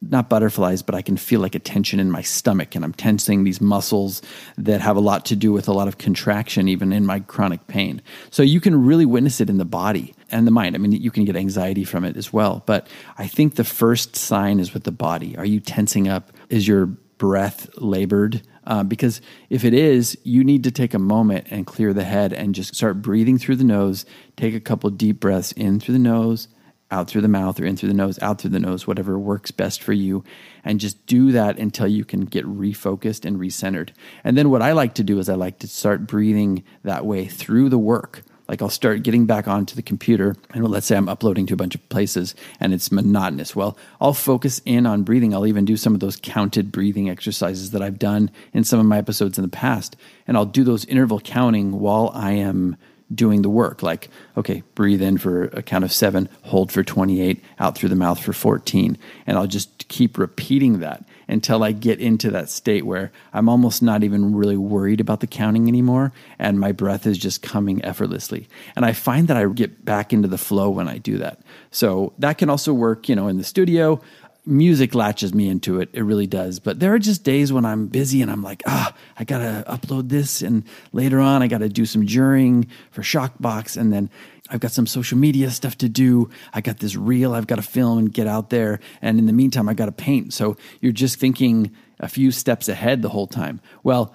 not 0.09 0.29
butterflies, 0.29 0.81
but 0.81 0.95
I 0.95 1.01
can 1.01 1.17
feel 1.17 1.39
like 1.39 1.55
a 1.55 1.59
tension 1.59 1.99
in 1.99 2.11
my 2.11 2.21
stomach, 2.21 2.75
and 2.75 2.83
I'm 2.83 2.93
tensing 2.93 3.43
these 3.43 3.61
muscles 3.61 4.21
that 4.57 4.81
have 4.81 4.97
a 4.97 5.01
lot 5.01 5.25
to 5.25 5.35
do 5.35 5.51
with 5.51 5.67
a 5.67 5.73
lot 5.73 5.87
of 5.87 5.97
contraction, 5.97 6.67
even 6.67 6.93
in 6.93 7.05
my 7.05 7.19
chronic 7.21 7.67
pain. 7.67 8.01
So 8.29 8.43
you 8.43 8.59
can 8.59 8.85
really 8.85 9.05
witness 9.05 9.41
it 9.41 9.49
in 9.49 9.57
the 9.57 9.65
body 9.65 10.13
and 10.31 10.45
the 10.45 10.51
mind. 10.51 10.75
I 10.75 10.79
mean, 10.79 10.91
you 10.91 11.11
can 11.11 11.25
get 11.25 11.35
anxiety 11.35 11.83
from 11.83 12.03
it 12.05 12.17
as 12.17 12.31
well. 12.31 12.63
But 12.65 12.87
I 13.17 13.27
think 13.27 13.55
the 13.55 13.63
first 13.63 14.15
sign 14.15 14.59
is 14.59 14.73
with 14.73 14.83
the 14.83 14.91
body. 14.91 15.37
Are 15.37 15.45
you 15.45 15.59
tensing 15.59 16.07
up? 16.07 16.31
Is 16.49 16.67
your 16.67 16.87
breath 17.17 17.69
labored? 17.77 18.41
Uh, 18.67 18.83
because 18.83 19.21
if 19.49 19.63
it 19.63 19.73
is, 19.73 20.17
you 20.23 20.43
need 20.43 20.63
to 20.63 20.71
take 20.71 20.93
a 20.93 20.99
moment 20.99 21.47
and 21.51 21.67
clear 21.67 21.93
the 21.93 22.03
head 22.03 22.33
and 22.33 22.55
just 22.55 22.75
start 22.75 23.01
breathing 23.01 23.37
through 23.37 23.55
the 23.57 23.63
nose. 23.63 24.05
Take 24.37 24.55
a 24.55 24.59
couple 24.59 24.89
deep 24.89 25.19
breaths 25.19 25.51
in 25.51 25.79
through 25.79 25.93
the 25.93 25.99
nose 25.99 26.47
out 26.91 27.09
through 27.09 27.21
the 27.21 27.27
mouth 27.27 27.59
or 27.59 27.65
in 27.65 27.75
through 27.77 27.89
the 27.89 27.95
nose, 27.95 28.19
out 28.21 28.39
through 28.39 28.51
the 28.51 28.59
nose, 28.59 28.85
whatever 28.85 29.17
works 29.17 29.51
best 29.51 29.81
for 29.81 29.93
you. 29.93 30.23
And 30.63 30.79
just 30.79 31.03
do 31.05 31.31
that 31.31 31.57
until 31.57 31.87
you 31.87 32.05
can 32.05 32.21
get 32.21 32.45
refocused 32.45 33.25
and 33.25 33.39
recentered. 33.39 33.89
And 34.23 34.37
then 34.37 34.49
what 34.49 34.61
I 34.61 34.71
like 34.71 34.95
to 34.95 35.03
do 35.03 35.19
is 35.19 35.29
I 35.29 35.35
like 35.35 35.59
to 35.59 35.67
start 35.67 36.07
breathing 36.07 36.63
that 36.83 37.05
way 37.05 37.25
through 37.25 37.69
the 37.69 37.79
work. 37.79 38.23
Like 38.47 38.61
I'll 38.61 38.69
start 38.69 39.01
getting 39.01 39.25
back 39.25 39.47
onto 39.47 39.75
the 39.75 39.81
computer, 39.81 40.35
and 40.53 40.67
let's 40.67 40.85
say 40.85 40.95
I'm 40.95 41.09
uploading 41.09 41.47
to 41.47 41.55
a 41.55 41.57
bunch 41.57 41.73
of 41.73 41.89
places 41.89 42.35
and 42.59 42.75
it's 42.75 42.91
monotonous. 42.91 43.55
Well, 43.55 43.75
I'll 43.99 44.13
focus 44.13 44.61
in 44.65 44.85
on 44.85 45.01
breathing. 45.01 45.33
I'll 45.33 45.47
even 45.47 45.65
do 45.65 45.77
some 45.77 45.95
of 45.95 45.99
those 45.99 46.19
counted 46.21 46.71
breathing 46.71 47.09
exercises 47.09 47.71
that 47.71 47.81
I've 47.81 47.97
done 47.97 48.29
in 48.53 48.63
some 48.63 48.79
of 48.79 48.85
my 48.85 48.99
episodes 48.99 49.39
in 49.39 49.41
the 49.41 49.49
past. 49.49 49.95
And 50.27 50.37
I'll 50.37 50.45
do 50.45 50.63
those 50.63 50.85
interval 50.85 51.19
counting 51.19 51.79
while 51.79 52.11
I 52.13 52.33
am 52.33 52.77
doing 53.13 53.41
the 53.41 53.49
work. 53.49 53.83
Like, 53.83 54.09
okay, 54.35 54.63
breathe 54.73 55.01
in 55.01 55.17
for 55.17 55.45
a 55.45 55.61
count 55.61 55.83
of 55.83 55.91
seven, 55.91 56.29
hold 56.43 56.71
for 56.71 56.83
28, 56.83 57.43
out 57.59 57.77
through 57.77 57.89
the 57.89 57.95
mouth 57.95 58.19
for 58.19 58.33
14. 58.33 58.97
And 59.27 59.37
I'll 59.37 59.47
just 59.47 59.87
keep 59.87 60.17
repeating 60.17 60.79
that 60.79 61.05
until 61.27 61.63
I 61.63 61.71
get 61.71 61.99
into 61.99 62.31
that 62.31 62.49
state 62.49 62.85
where 62.85 63.11
I'm 63.33 63.49
almost 63.49 63.81
not 63.81 64.03
even 64.03 64.35
really 64.35 64.57
worried 64.57 65.01
about 65.01 65.19
the 65.19 65.27
counting 65.27 65.67
anymore. 65.67 66.13
And 66.39 66.59
my 66.59 66.71
breath 66.71 67.07
is 67.07 67.17
just 67.17 67.41
coming 67.41 67.83
effortlessly. 67.83 68.47
And 68.75 68.85
I 68.85 68.93
find 68.93 69.27
that 69.27 69.37
I 69.37 69.45
get 69.47 69.85
back 69.85 70.13
into 70.13 70.27
the 70.27 70.37
flow 70.37 70.69
when 70.69 70.87
I 70.87 70.97
do 70.97 71.17
that. 71.19 71.39
So 71.71 72.13
that 72.19 72.37
can 72.37 72.49
also 72.49 72.73
work, 72.73 73.09
you 73.09 73.15
know, 73.15 73.27
in 73.27 73.37
the 73.37 73.43
studio 73.43 74.01
music 74.45 74.93
latches 74.93 75.33
me 75.33 75.47
into 75.49 75.79
it. 75.79 75.89
It 75.93 76.03
really 76.03 76.27
does. 76.27 76.59
But 76.59 76.79
there 76.79 76.93
are 76.93 76.99
just 76.99 77.23
days 77.23 77.51
when 77.51 77.65
I'm 77.65 77.87
busy 77.87 78.21
and 78.21 78.31
I'm 78.31 78.43
like, 78.43 78.63
ah, 78.67 78.93
I 79.17 79.23
gotta 79.23 79.63
upload 79.67 80.09
this, 80.09 80.41
and 80.41 80.63
later 80.93 81.19
on 81.19 81.41
I 81.41 81.47
gotta 81.47 81.69
do 81.69 81.85
some 81.85 82.05
juring 82.05 82.67
for 82.91 83.01
Shockbox, 83.01 83.77
and 83.77 83.91
then 83.91 84.09
I've 84.49 84.59
got 84.59 84.71
some 84.71 84.85
social 84.85 85.17
media 85.17 85.49
stuff 85.49 85.77
to 85.79 85.89
do. 85.89 86.29
I 86.53 86.61
got 86.61 86.79
this 86.79 86.95
reel 86.95 87.33
I've 87.33 87.47
got 87.47 87.55
to 87.55 87.63
film 87.63 87.97
and 87.97 88.13
get 88.13 88.27
out 88.27 88.51
there, 88.51 88.79
and 89.01 89.17
in 89.17 89.25
the 89.25 89.33
meantime 89.33 89.67
I 89.67 89.73
got 89.73 89.87
to 89.87 89.91
paint. 89.91 90.33
So 90.33 90.57
you're 90.81 90.91
just 90.91 91.19
thinking 91.19 91.75
a 91.99 92.07
few 92.07 92.31
steps 92.31 92.69
ahead 92.69 93.01
the 93.01 93.09
whole 93.09 93.27
time. 93.27 93.59
Well 93.83 94.13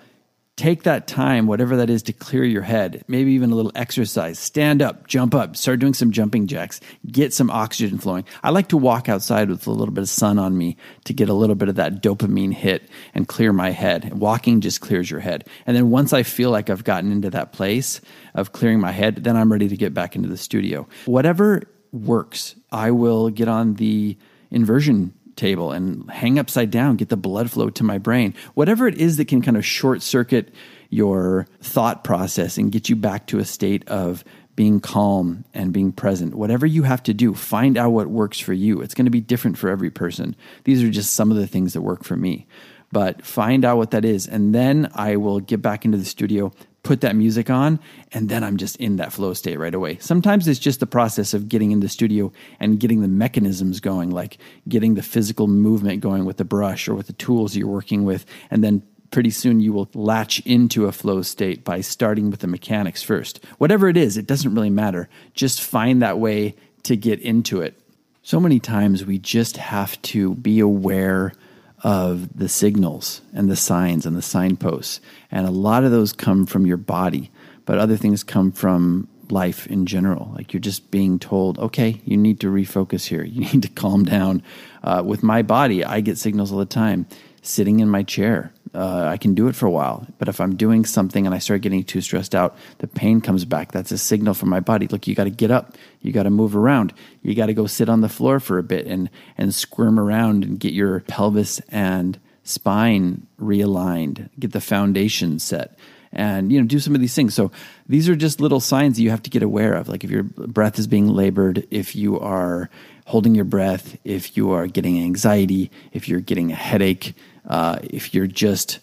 take 0.61 0.83
that 0.83 1.07
time, 1.07 1.47
whatever 1.47 1.79
that 1.79 1.88
is, 1.88 2.02
to 2.02 2.12
clear 2.12 2.45
your 2.45 2.61
head, 2.61 3.02
maybe 3.09 3.33
even 3.33 3.50
a 3.50 3.55
little 3.55 3.73
exercise. 3.75 4.38
Stand 4.38 4.83
up, 4.83 5.07
jump 5.07 5.35
up, 5.35 5.57
start 5.57 5.81
doing 5.81 5.95
some 5.95 6.11
jumping 6.11 6.47
jacks, 6.47 6.81
get 7.11 7.33
some 7.33 7.50
oxygen 7.50 7.97
flowing. 7.97 8.26
I 8.43 8.50
like 8.50 8.69
to 8.69 8.76
walk 8.76 9.09
outside 9.09 9.49
with 9.49 9.67
a 9.67 9.71
little 9.71 9.95
bit 9.95 10.02
of 10.02 10.11
sun 10.11 10.38
on 10.38 10.59
me 10.59 10.76
to 11.05 11.14
get 11.14 11.31
a 11.31 11.35
little 11.35 11.55
bit 11.55 11.71
of 11.71 11.76
that 11.76 12.02
dopamine 12.02 12.52
hit 12.52 12.90
and 13.14 13.26
clear 13.26 13.55
my 13.55 13.71
head. 13.71 14.12
Walking 14.12 14.61
just 14.61 14.83
clears 14.83 15.11
your 15.11 15.21
head. 15.21 15.49
And 15.67 15.75
then 15.75 15.88
once 15.88 16.12
I 16.12 16.25
feel 16.25 16.50
like 16.50 16.69
I've 16.69 16.85
gotten 16.85 17.11
into 17.11 17.31
that 17.31 17.52
place 17.52 18.02
of 18.35 18.52
clearing 18.52 18.81
my 18.81 18.93
head, 18.93 19.25
then 19.25 19.38
I'm 19.38 19.50
ready 19.50 19.69
to 19.69 19.76
get 19.79 19.95
back 19.95 20.14
into 20.14 20.29
the 20.29 20.37
studio. 20.37 20.87
Whatever 21.07 21.62
works, 21.90 22.55
I 22.71 22.90
will 22.90 23.31
get 23.31 23.49
on 23.49 23.75
the 23.75 24.19
inversion 24.50 25.14
table 25.37 25.72
and 25.72 26.10
hang 26.10 26.38
upside 26.38 26.70
down, 26.70 26.96
get 26.96 27.08
the 27.08 27.16
blood 27.16 27.50
flow 27.50 27.70
to 27.70 27.84
my 27.84 27.99
brain. 27.99 28.34
Whatever 28.54 28.87
it 28.87 28.96
is 28.96 29.16
that 29.16 29.28
can 29.28 29.42
kind 29.42 29.56
of 29.56 29.64
short 29.64 30.02
circuit 30.02 30.52
your 30.90 31.46
thought 31.60 32.04
process 32.04 32.58
and 32.58 32.72
get 32.72 32.88
you 32.88 32.96
back 32.96 33.26
to 33.28 33.38
a 33.38 33.44
state 33.44 33.87
of 33.88 34.25
being 34.56 34.80
calm 34.80 35.44
and 35.54 35.72
being 35.72 35.92
present. 35.92 36.34
Whatever 36.34 36.66
you 36.66 36.82
have 36.82 37.02
to 37.04 37.14
do, 37.14 37.34
find 37.34 37.78
out 37.78 37.92
what 37.92 38.08
works 38.08 38.38
for 38.38 38.52
you. 38.52 38.82
It's 38.82 38.94
going 38.94 39.06
to 39.06 39.10
be 39.10 39.20
different 39.20 39.56
for 39.56 39.70
every 39.70 39.90
person. 39.90 40.37
These 40.64 40.82
are 40.82 40.90
just 40.90 41.14
some 41.14 41.30
of 41.30 41.37
the 41.37 41.46
things 41.46 41.72
that 41.72 41.80
work 41.80 42.04
for 42.04 42.16
me. 42.16 42.46
But 42.92 43.25
find 43.25 43.64
out 43.64 43.76
what 43.76 43.92
that 43.92 44.04
is. 44.04 44.26
And 44.26 44.54
then 44.54 44.90
I 44.94 45.16
will 45.16 45.40
get 45.40 45.62
back 45.62 45.84
into 45.84 45.96
the 45.96 46.04
studio, 46.04 46.52
put 46.90 47.02
that 47.02 47.14
music 47.14 47.49
on, 47.49 47.78
and 48.11 48.28
then 48.28 48.42
I'm 48.42 48.56
just 48.56 48.75
in 48.78 48.97
that 48.97 49.12
flow 49.12 49.32
state 49.32 49.61
right 49.61 49.76
away. 49.76 49.99
Sometimes 50.00 50.49
it's 50.49 50.59
just 50.59 50.80
the 50.80 50.88
process 50.88 51.35
of 51.35 51.49
getting 51.49 51.70
in 51.70 51.78
the 51.78 51.88
studio 51.88 52.32
and 52.59 52.80
getting 52.80 53.00
the 53.00 53.06
mechanisms 53.06 53.78
going, 53.78 54.11
like 54.11 54.38
getting 54.68 54.94
the 54.94 55.02
physical 55.02 55.47
movement 55.47 56.00
going 56.00 56.25
with 56.25 56.38
the 56.38 56.44
brush 56.44 56.88
or 56.88 56.97
with 56.97 57.06
the 57.06 57.12
tools 57.12 57.54
you're 57.54 57.68
working 57.68 58.02
with, 58.04 58.26
and 58.50 58.64
then 58.64 58.82
pretty 59.12 59.30
soon 59.30 59.61
you 59.61 59.73
will 59.73 59.88
latch 59.94 60.40
into 60.40 60.87
a 60.87 60.90
flow 60.90 61.23
state 61.23 61.62
by 61.62 61.80
starting 61.80 62.28
with 62.28 62.40
the 62.40 62.49
mechanics 62.49 63.04
first. 63.04 63.38
Whatever 63.59 63.88
it 63.88 63.97
is, 63.97 64.16
it 64.16 64.26
doesn't 64.26 64.52
really 64.52 64.68
matter. 64.68 65.09
Just 65.32 65.62
find 65.62 66.02
that 66.02 66.18
way 66.18 66.56
to 66.82 66.97
get 66.97 67.20
into 67.20 67.61
it. 67.61 67.80
So 68.23 68.40
many 68.40 68.59
times 68.59 69.06
we 69.06 69.18
just 69.18 69.59
have 69.59 70.02
to 70.02 70.35
be 70.35 70.59
aware 70.59 71.35
of 71.82 72.37
the 72.37 72.49
signals 72.49 73.22
and 73.32 73.50
the 73.50 73.56
signs 73.56 74.06
and 74.06 74.16
the 74.16 74.22
signposts. 74.22 75.00
And 75.30 75.46
a 75.46 75.50
lot 75.50 75.84
of 75.84 75.90
those 75.90 76.12
come 76.12 76.46
from 76.46 76.66
your 76.66 76.76
body, 76.76 77.30
but 77.64 77.78
other 77.78 77.96
things 77.96 78.22
come 78.22 78.52
from 78.52 79.08
life 79.30 79.66
in 79.66 79.87
general. 79.87 80.32
Like 80.34 80.52
you're 80.52 80.60
just 80.60 80.90
being 80.90 81.18
told, 81.18 81.58
okay, 81.58 82.00
you 82.04 82.16
need 82.16 82.40
to 82.40 82.49
refocus 82.49 83.06
here. 83.06 83.22
You 83.22 83.40
need 83.52 83.62
to 83.62 83.68
calm 83.68 84.04
down. 84.04 84.42
Uh, 84.82 85.02
with 85.04 85.22
my 85.22 85.42
body, 85.42 85.84
I 85.84 86.00
get 86.00 86.18
signals 86.18 86.52
all 86.52 86.58
the 86.58 86.66
time. 86.66 87.06
Sitting 87.42 87.80
in 87.80 87.88
my 87.88 88.02
chair, 88.02 88.52
uh, 88.74 89.04
I 89.04 89.16
can 89.16 89.34
do 89.34 89.48
it 89.48 89.56
for 89.56 89.66
a 89.66 89.70
while. 89.70 90.06
But 90.18 90.28
if 90.28 90.40
I'm 90.40 90.56
doing 90.56 90.84
something 90.84 91.26
and 91.26 91.34
I 91.34 91.38
start 91.38 91.62
getting 91.62 91.82
too 91.82 92.00
stressed 92.00 92.34
out, 92.34 92.56
the 92.78 92.86
pain 92.86 93.20
comes 93.20 93.44
back. 93.44 93.72
That's 93.72 93.90
a 93.90 93.98
signal 93.98 94.34
from 94.34 94.48
my 94.48 94.60
body. 94.60 94.86
Look, 94.86 95.06
you 95.06 95.14
got 95.14 95.24
to 95.24 95.30
get 95.30 95.50
up. 95.50 95.76
You 96.00 96.12
got 96.12 96.24
to 96.24 96.30
move 96.30 96.54
around. 96.54 96.92
You 97.22 97.34
got 97.34 97.46
to 97.46 97.54
go 97.54 97.66
sit 97.66 97.88
on 97.88 98.00
the 98.00 98.08
floor 98.08 98.40
for 98.40 98.58
a 98.58 98.62
bit 98.62 98.86
and 98.86 99.10
and 99.36 99.54
squirm 99.54 99.98
around 99.98 100.44
and 100.44 100.60
get 100.60 100.72
your 100.72 101.00
pelvis 101.00 101.60
and 101.68 102.18
spine 102.44 103.26
realigned. 103.40 104.28
Get 104.38 104.52
the 104.52 104.60
foundation 104.60 105.38
set 105.38 105.76
and 106.12 106.50
you 106.50 106.60
know 106.60 106.66
do 106.66 106.80
some 106.80 106.94
of 106.94 107.00
these 107.00 107.14
things 107.14 107.34
so 107.34 107.50
these 107.88 108.08
are 108.08 108.16
just 108.16 108.40
little 108.40 108.60
signs 108.60 108.96
that 108.96 109.02
you 109.02 109.10
have 109.10 109.22
to 109.22 109.30
get 109.30 109.42
aware 109.42 109.74
of 109.74 109.88
like 109.88 110.02
if 110.02 110.10
your 110.10 110.24
breath 110.24 110.78
is 110.78 110.86
being 110.86 111.08
labored 111.08 111.66
if 111.70 111.94
you 111.94 112.18
are 112.18 112.68
holding 113.06 113.34
your 113.34 113.44
breath 113.44 113.96
if 114.04 114.36
you 114.36 114.50
are 114.50 114.66
getting 114.66 115.00
anxiety 115.00 115.70
if 115.92 116.08
you're 116.08 116.20
getting 116.20 116.50
a 116.50 116.56
headache 116.56 117.14
uh, 117.47 117.78
if 117.82 118.14
you're 118.14 118.26
just 118.26 118.80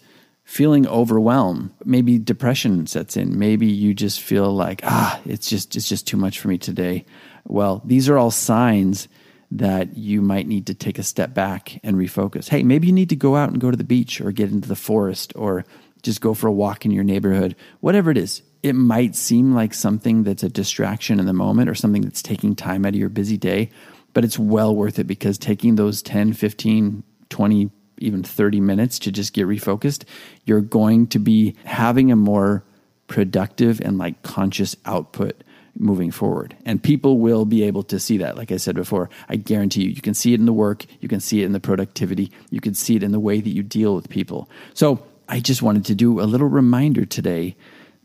feeling 0.48 0.86
overwhelmed 0.86 1.70
maybe 1.84 2.18
depression 2.18 2.86
sets 2.86 3.18
in. 3.18 3.38
Maybe 3.38 3.66
you 3.66 3.92
just 3.92 4.22
feel 4.22 4.50
like 4.50 4.80
ah 4.82 5.20
it's 5.26 5.46
just 5.46 5.76
it's 5.76 5.86
just 5.86 6.06
too 6.06 6.16
much 6.16 6.40
for 6.40 6.48
me 6.48 6.56
today. 6.56 7.04
Well 7.46 7.82
these 7.84 8.08
are 8.08 8.16
all 8.16 8.30
signs 8.30 9.08
that 9.50 9.98
you 9.98 10.22
might 10.22 10.46
need 10.46 10.66
to 10.68 10.74
take 10.74 10.98
a 10.98 11.02
step 11.02 11.34
back 11.34 11.78
and 11.84 11.96
refocus. 11.96 12.48
Hey 12.48 12.62
maybe 12.62 12.86
you 12.86 12.94
need 12.94 13.10
to 13.10 13.16
go 13.16 13.36
out 13.36 13.50
and 13.50 13.60
go 13.60 13.70
to 13.70 13.76
the 13.76 13.84
beach 13.84 14.22
or 14.22 14.32
get 14.32 14.50
into 14.50 14.66
the 14.66 14.74
forest 14.74 15.34
or 15.36 15.66
just 16.02 16.22
go 16.22 16.32
for 16.32 16.46
a 16.46 16.52
walk 16.52 16.86
in 16.86 16.92
your 16.92 17.04
neighborhood, 17.04 17.54
whatever 17.80 18.10
it 18.10 18.16
is. 18.16 18.40
It 18.62 18.72
might 18.72 19.14
seem 19.16 19.54
like 19.54 19.74
something 19.74 20.22
that's 20.22 20.42
a 20.42 20.48
distraction 20.48 21.20
in 21.20 21.26
the 21.26 21.34
moment 21.34 21.68
or 21.68 21.74
something 21.74 22.00
that's 22.00 22.22
taking 22.22 22.56
time 22.56 22.86
out 22.86 22.94
of 22.94 22.98
your 22.98 23.10
busy 23.10 23.36
day, 23.36 23.68
but 24.14 24.24
it's 24.24 24.38
well 24.38 24.74
worth 24.74 24.98
it 24.98 25.04
because 25.04 25.36
taking 25.36 25.74
those 25.74 26.00
10, 26.00 26.32
15, 26.32 27.02
20, 27.28 27.70
even 27.98 28.22
30 28.22 28.60
minutes 28.60 28.98
to 29.00 29.12
just 29.12 29.32
get 29.32 29.46
refocused, 29.46 30.04
you're 30.44 30.60
going 30.60 31.06
to 31.08 31.18
be 31.18 31.54
having 31.64 32.10
a 32.10 32.16
more 32.16 32.64
productive 33.06 33.80
and 33.80 33.98
like 33.98 34.22
conscious 34.22 34.76
output 34.84 35.42
moving 35.78 36.10
forward. 36.10 36.56
And 36.64 36.82
people 36.82 37.18
will 37.18 37.44
be 37.44 37.62
able 37.62 37.82
to 37.84 38.00
see 38.00 38.18
that. 38.18 38.36
Like 38.36 38.50
I 38.50 38.56
said 38.56 38.74
before, 38.74 39.08
I 39.28 39.36
guarantee 39.36 39.84
you, 39.84 39.90
you 39.90 40.02
can 40.02 40.14
see 40.14 40.34
it 40.34 40.40
in 40.40 40.46
the 40.46 40.52
work, 40.52 40.84
you 41.00 41.08
can 41.08 41.20
see 41.20 41.42
it 41.42 41.46
in 41.46 41.52
the 41.52 41.60
productivity, 41.60 42.32
you 42.50 42.60
can 42.60 42.74
see 42.74 42.96
it 42.96 43.02
in 43.02 43.12
the 43.12 43.20
way 43.20 43.40
that 43.40 43.50
you 43.50 43.62
deal 43.62 43.94
with 43.94 44.08
people. 44.08 44.50
So 44.74 45.02
I 45.28 45.40
just 45.40 45.62
wanted 45.62 45.84
to 45.86 45.94
do 45.94 46.20
a 46.20 46.22
little 46.22 46.48
reminder 46.48 47.04
today 47.04 47.56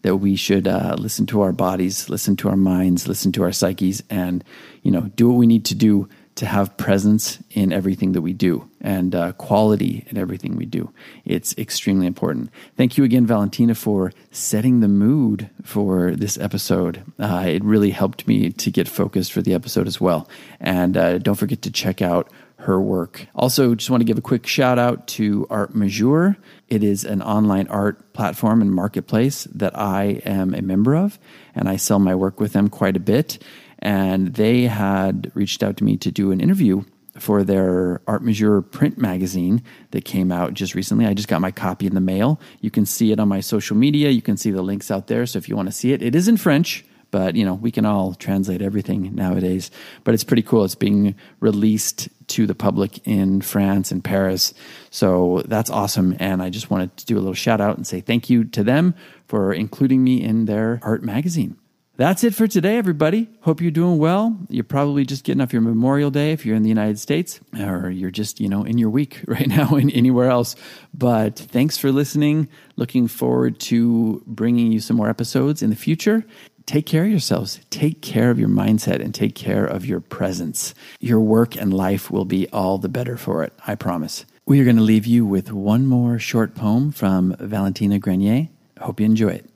that 0.03 0.17
we 0.17 0.35
should 0.35 0.67
uh, 0.67 0.95
listen 0.99 1.25
to 1.27 1.41
our 1.41 1.53
bodies, 1.53 2.09
listen 2.09 2.35
to 2.37 2.49
our 2.49 2.57
minds, 2.57 3.07
listen 3.07 3.31
to 3.31 3.43
our 3.43 3.53
psyches, 3.53 4.03
and 4.09 4.43
you 4.83 4.91
know, 4.91 5.01
do 5.15 5.29
what 5.29 5.37
we 5.37 5.47
need 5.47 5.65
to 5.65 5.75
do 5.75 6.09
to 6.35 6.45
have 6.45 6.75
presence 6.77 7.39
in 7.51 7.71
everything 7.71 8.13
that 8.13 8.21
we 8.21 8.33
do 8.33 8.69
and 8.81 9.13
uh, 9.13 9.31
quality 9.33 10.05
in 10.09 10.17
everything 10.17 10.55
we 10.55 10.65
do. 10.65 10.91
It's 11.25 11.55
extremely 11.57 12.07
important. 12.07 12.49
Thank 12.75 12.97
you 12.97 13.03
again, 13.03 13.27
Valyntina, 13.27 13.77
for 13.77 14.11
setting 14.31 14.79
the 14.79 14.87
mood 14.87 15.49
for 15.63 16.11
this 16.11 16.37
episode. 16.37 17.03
Uh, 17.19 17.45
it 17.47 17.63
really 17.63 17.91
helped 17.91 18.27
me 18.27 18.49
to 18.51 18.71
get 18.71 18.87
focused 18.87 19.31
for 19.31 19.41
the 19.41 19.53
episode 19.53 19.87
as 19.87 20.01
well. 20.01 20.27
And 20.59 20.97
uh, 20.97 21.19
don't 21.19 21.35
forget 21.35 21.61
to 21.63 21.71
check 21.71 22.01
out 22.01 22.31
her 22.63 22.79
work. 22.81 23.27
Also, 23.35 23.75
just 23.75 23.89
want 23.89 24.01
to 24.01 24.05
give 24.05 24.17
a 24.17 24.21
quick 24.21 24.47
shout 24.47 24.79
out 24.79 25.07
to 25.07 25.45
Artmajeur. 25.49 26.37
It 26.69 26.83
is 26.83 27.03
an 27.03 27.21
online 27.21 27.67
art 27.67 28.13
platform 28.13 28.61
and 28.61 28.71
marketplace 28.71 29.43
that 29.55 29.77
I 29.77 30.21
am 30.25 30.53
a 30.53 30.61
member 30.61 30.95
of, 30.95 31.19
and 31.53 31.67
I 31.67 31.75
sell 31.75 31.99
my 31.99 32.15
work 32.15 32.39
with 32.39 32.53
them 32.53 32.69
quite 32.69 32.95
a 32.95 33.01
bit. 33.01 33.37
And 33.83 34.33
they 34.33 34.63
had 34.63 35.31
reached 35.35 35.61
out 35.61 35.77
to 35.77 35.83
me 35.83 35.97
to 35.97 36.11
do 36.11 36.31
an 36.31 36.39
interview 36.39 36.83
for 37.19 37.43
their 37.43 38.01
Artmajeur 38.07 38.71
print 38.71 38.97
magazine 38.97 39.61
that 39.91 40.05
came 40.05 40.31
out 40.31 40.53
just 40.53 40.73
recently. 40.73 41.05
I 41.05 41.13
just 41.13 41.27
got 41.27 41.41
my 41.41 41.51
copy 41.51 41.85
in 41.85 41.93
the 41.93 42.01
mail. 42.01 42.39
You 42.61 42.71
can 42.71 42.85
see 42.85 43.11
it 43.11 43.19
on 43.19 43.27
my 43.27 43.41
social 43.41 43.75
media. 43.75 44.09
You 44.09 44.21
can 44.21 44.37
see 44.37 44.49
the 44.49 44.63
links 44.63 44.89
out 44.89 45.07
there. 45.07 45.25
So 45.25 45.37
if 45.37 45.47
you 45.47 45.55
want 45.55 45.67
to 45.67 45.73
see 45.73 45.91
it, 45.91 46.01
it 46.01 46.15
is 46.15 46.27
in 46.27 46.37
French 46.37 46.85
but 47.11 47.35
you 47.35 47.45
know 47.45 47.53
we 47.53 47.71
can 47.71 47.85
all 47.85 48.15
translate 48.15 48.61
everything 48.61 49.13
nowadays 49.13 49.69
but 50.03 50.15
it's 50.15 50.23
pretty 50.23 50.41
cool 50.41 50.65
it's 50.65 50.73
being 50.73 51.13
released 51.41 52.09
to 52.27 52.47
the 52.47 52.55
public 52.55 53.07
in 53.07 53.39
france 53.39 53.91
and 53.91 54.03
paris 54.03 54.51
so 54.89 55.43
that's 55.45 55.69
awesome 55.69 56.15
and 56.19 56.41
i 56.41 56.49
just 56.49 56.71
wanted 56.71 56.95
to 56.97 57.05
do 57.05 57.15
a 57.15 57.19
little 57.19 57.35
shout 57.35 57.61
out 57.61 57.77
and 57.77 57.85
say 57.85 58.01
thank 58.01 58.31
you 58.31 58.43
to 58.43 58.63
them 58.63 58.95
for 59.27 59.53
including 59.53 60.03
me 60.03 60.21
in 60.23 60.45
their 60.45 60.79
art 60.81 61.03
magazine 61.03 61.55
that's 61.95 62.23
it 62.23 62.33
for 62.33 62.47
today, 62.47 62.77
everybody. 62.77 63.29
Hope 63.41 63.61
you're 63.61 63.71
doing 63.71 63.99
well. 63.99 64.37
You're 64.49 64.63
probably 64.63 65.05
just 65.05 65.23
getting 65.23 65.41
off 65.41 65.53
your 65.53 65.61
Memorial 65.61 66.09
Day 66.09 66.31
if 66.31 66.45
you're 66.45 66.55
in 66.55 66.63
the 66.63 66.69
United 66.69 66.99
States, 66.99 67.39
or 67.59 67.89
you're 67.89 68.11
just, 68.11 68.39
you 68.39 68.49
know, 68.49 68.63
in 68.63 68.77
your 68.77 68.89
week 68.89 69.21
right 69.27 69.47
now 69.47 69.75
in 69.75 69.89
anywhere 69.91 70.29
else. 70.29 70.55
But 70.93 71.37
thanks 71.37 71.77
for 71.77 71.91
listening. 71.91 72.47
Looking 72.75 73.07
forward 73.07 73.59
to 73.61 74.23
bringing 74.25 74.71
you 74.71 74.79
some 74.79 74.97
more 74.97 75.09
episodes 75.09 75.61
in 75.61 75.69
the 75.69 75.75
future 75.75 76.25
take 76.65 76.85
care 76.85 77.03
of 77.03 77.09
yourselves. 77.09 77.59
Take 77.69 78.01
care 78.01 78.31
of 78.31 78.39
your 78.39 78.49
mindset 78.49 79.01
and 79.01 79.13
take 79.13 79.35
care 79.35 79.65
of 79.65 79.85
your 79.85 79.99
presence. 79.99 80.73
Your 80.99 81.19
work 81.19 81.55
and 81.55 81.73
life 81.73 82.09
will 82.09 82.25
be 82.25 82.47
all 82.49 82.77
the 82.77 82.89
better 82.89 83.17
for 83.17 83.43
it, 83.43 83.53
I 83.67 83.75
promise. 83.75 84.25
We 84.45 84.59
are 84.59 84.63
going 84.63 84.77
to 84.77 84.81
leave 84.81 85.05
you 85.05 85.25
with 85.25 85.51
one 85.51 85.85
more 85.85 86.19
short 86.19 86.55
poem 86.55 86.91
from 86.91 87.35
Valyntina 87.35 87.99
Grenier. 87.99 88.49
Hope 88.79 88.99
you 88.99 89.05
enjoy 89.05 89.29
it. 89.29 89.52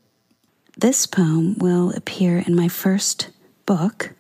This 0.80 1.08
poem 1.08 1.58
will 1.58 1.90
appear 1.94 2.38
in 2.38 2.56
my 2.56 2.68
first 2.68 3.30
book, 3.66 4.14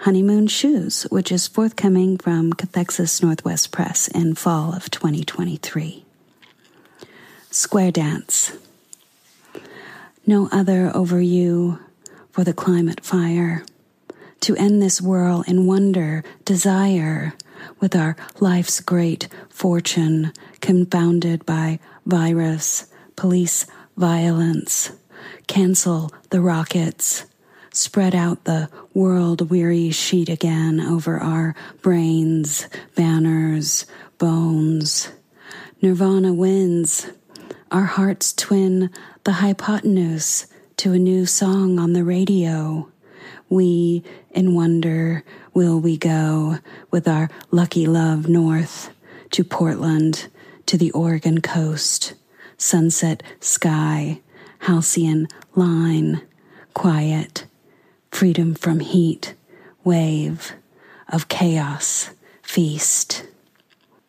Honeymoon 0.00 0.46
Shoes, 0.46 1.04
which 1.04 1.32
is 1.32 1.48
forthcoming 1.48 2.18
from 2.18 2.52
Cathexis 2.52 3.22
Northwest 3.22 3.72
Press 3.72 4.08
in 4.08 4.34
fall 4.34 4.74
of 4.74 4.90
2023. 4.90 6.04
Square 7.50 7.92
Dance. 7.92 8.52
No 10.26 10.50
other 10.52 10.94
over 10.94 11.18
you 11.18 11.78
for 12.30 12.44
the 12.44 12.52
climate 12.52 13.02
fire, 13.02 13.64
to 14.40 14.54
end 14.56 14.82
this 14.82 15.00
whirl 15.00 15.42
in 15.48 15.64
wonder, 15.66 16.24
desire, 16.44 17.32
with 17.80 17.96
our 17.96 18.16
life's 18.38 18.80
great 18.80 19.28
fortune 19.48 20.34
confounded 20.60 21.46
by 21.46 21.78
virus, 22.04 22.86
police 23.16 23.66
violence. 23.96 24.92
Cancel 25.46 26.10
the 26.30 26.40
rockets. 26.40 27.24
Spread 27.72 28.14
out 28.14 28.44
the 28.44 28.68
world 28.92 29.50
weary 29.50 29.90
sheet 29.90 30.28
again 30.28 30.78
over 30.78 31.18
our 31.18 31.54
brains, 31.80 32.68
banners, 32.94 33.86
bones. 34.18 35.08
Nirvana 35.80 36.32
wins. 36.32 37.06
Our 37.70 37.84
hearts 37.84 38.32
twin 38.34 38.90
the 39.24 39.32
hypotenuse 39.32 40.46
to 40.76 40.92
a 40.92 40.98
new 40.98 41.24
song 41.26 41.78
on 41.78 41.92
the 41.92 42.04
radio. 42.04 42.88
We, 43.48 44.02
in 44.30 44.54
wonder, 44.54 45.24
will 45.54 45.80
we 45.80 45.96
go 45.96 46.58
with 46.90 47.08
our 47.08 47.30
lucky 47.50 47.86
love 47.86 48.28
north 48.28 48.90
to 49.30 49.44
Portland, 49.44 50.28
to 50.66 50.76
the 50.76 50.90
Oregon 50.92 51.40
coast, 51.40 52.14
sunset 52.56 53.22
sky, 53.40 54.20
halcyon 54.62 55.28
line, 55.54 56.22
quiet, 56.72 57.46
freedom 58.10 58.54
from 58.54 58.80
heat, 58.80 59.34
wave 59.84 60.52
of 61.08 61.28
chaos, 61.28 62.10
feast. 62.42 63.26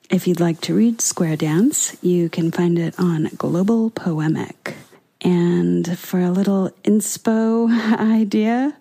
If 0.09 0.27
you'd 0.27 0.39
like 0.39 0.61
to 0.61 0.75
read 0.75 1.01
Square 1.01 1.37
Dance, 1.37 1.97
you 2.03 2.29
can 2.29 2.51
find 2.51 2.77
it 2.77 2.93
on 2.99 3.29
Global 3.37 3.89
Poemic. 3.89 4.75
And 5.21 5.97
for 5.97 6.19
a 6.19 6.29
little 6.29 6.69
inspo 6.83 7.69
idea, 7.99 8.77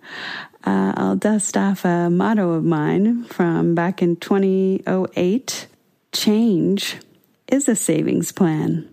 uh, 0.64 0.92
I'll 0.96 1.16
dust 1.16 1.56
off 1.56 1.84
a 1.84 2.10
motto 2.10 2.50
of 2.50 2.64
mine 2.64 3.24
from 3.24 3.74
back 3.74 4.02
in 4.02 4.16
2008 4.16 5.68
Change 6.12 6.98
is 7.48 7.68
a 7.68 7.74
savings 7.74 8.32
plan. 8.32 8.86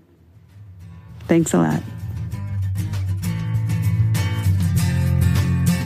Thanks 1.27 1.53
a 1.53 1.57
lot. 1.57 1.83